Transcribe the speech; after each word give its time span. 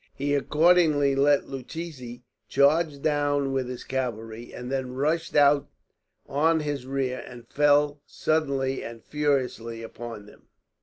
He 0.15 0.33
accordingly 0.33 1.15
let 1.15 1.45
Lucchesi 1.47 2.23
charge 2.49 3.03
down 3.03 3.53
with 3.53 3.69
his 3.69 3.83
cavalry, 3.83 4.51
and 4.51 4.71
then 4.71 4.95
rushed 4.95 5.35
out 5.35 5.69
on 6.25 6.61
his 6.61 6.87
rear, 6.87 7.23
and 7.27 7.47
fell 7.47 8.01
suddenly 8.07 8.83
and 8.83 9.03
furiously 9.03 9.83
upon 9.83 10.25
him. 10.27 10.47